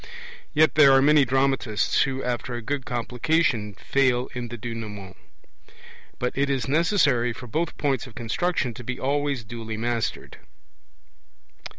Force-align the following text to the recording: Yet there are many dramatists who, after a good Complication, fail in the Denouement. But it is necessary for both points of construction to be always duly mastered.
Yet 0.55 0.73
there 0.73 0.91
are 0.93 1.01
many 1.03 1.25
dramatists 1.25 2.01
who, 2.01 2.23
after 2.23 2.55
a 2.55 2.61
good 2.63 2.87
Complication, 2.87 3.75
fail 3.75 4.31
in 4.33 4.47
the 4.47 4.57
Denouement. 4.57 5.15
But 6.17 6.35
it 6.35 6.49
is 6.49 6.67
necessary 6.67 7.33
for 7.33 7.45
both 7.45 7.77
points 7.77 8.07
of 8.07 8.15
construction 8.15 8.73
to 8.73 8.83
be 8.83 8.99
always 8.99 9.43
duly 9.43 9.77
mastered. 9.77 10.39